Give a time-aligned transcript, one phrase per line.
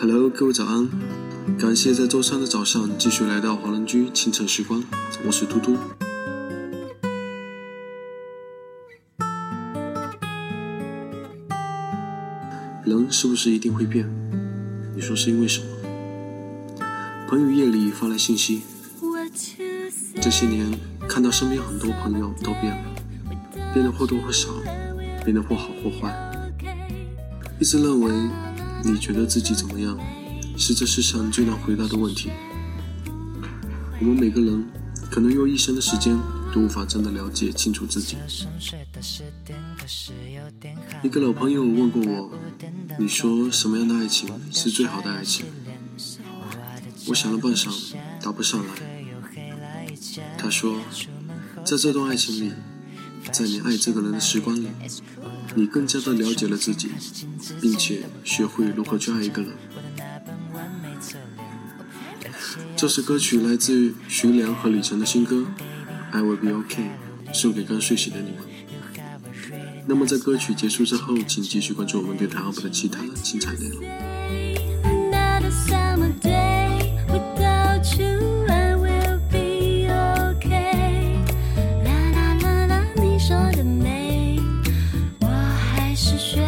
[0.00, 0.88] Hello，各位早安！
[1.58, 4.80] 感谢在周三的早上继续来到华人居清晨时光，
[5.26, 5.76] 我是嘟嘟。
[12.84, 14.08] 人是不是一定会变？
[14.94, 15.66] 你说是因为什么？
[17.28, 18.62] 朋友夜里发来信息，
[20.20, 20.70] 这些年
[21.08, 22.84] 看到身边很多朋友都变了，
[23.74, 24.50] 变得或多或少，
[25.24, 26.14] 变得或好或坏。
[27.58, 28.12] 一直认为。
[28.84, 29.98] 你觉得自己怎么样，
[30.56, 32.30] 是这世上最难回答的问题。
[34.00, 34.64] 我们每个人
[35.10, 36.16] 可能用一生的时间
[36.52, 38.16] 都无法真的了解清楚自己。
[41.02, 42.30] 一个老朋友问过我
[42.98, 45.46] ：“你说什么样的爱情是最好的爱情？”
[47.08, 48.72] 我想了半晌，答不上来。
[50.36, 50.78] 他说
[51.66, 52.52] ：“在这段爱情里，
[53.32, 54.68] 在你爱这个人的时光里。”
[55.56, 56.90] 你更加的了解了自己，
[57.60, 59.50] 并且学会如何去爱一个人。
[62.76, 65.46] 这首歌曲来自于徐良和李晨的新歌
[66.16, 66.90] 《I Will Be OK》，
[67.34, 68.38] 送给刚睡醒的你们。
[69.86, 74.47] 那么在歌曲结束之后，请继续关注我们电台二部的其他精彩内容。
[85.98, 86.47] 是雪。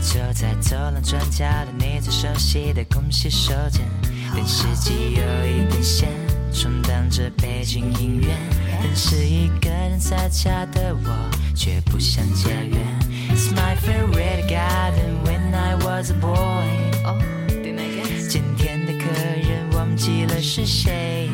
[0.00, 3.82] 转角的你最熟悉的空洗手间，
[4.34, 6.08] 电视机有一根线，
[6.52, 8.28] 充当着背景音乐。
[8.82, 12.78] 但是一个人在家的我，却不想家园。
[13.30, 16.36] It's my favorite garden when I was a boy。
[17.04, 17.16] 哦，
[18.28, 21.30] 今天的客人忘记了是谁。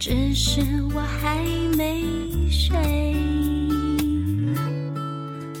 [0.00, 0.62] 只是
[0.94, 1.36] 我还
[1.76, 2.02] 没
[2.50, 2.74] 睡。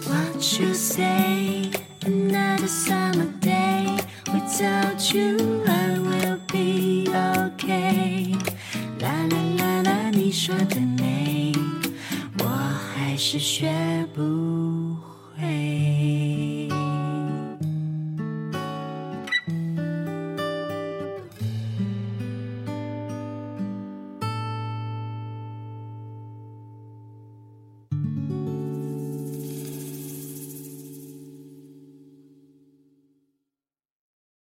[0.08, 1.70] What you say?
[2.06, 3.98] Another summer day
[4.32, 8.34] without you, I will be okay.
[8.98, 11.52] 啦啦啦啦，你说的美，
[12.38, 12.46] 我
[12.94, 13.70] 还是学
[14.14, 14.49] 不。